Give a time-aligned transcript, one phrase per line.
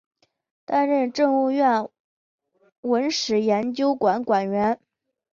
[0.65, 1.87] 担任政务院
[2.81, 4.79] 文史研究馆馆员。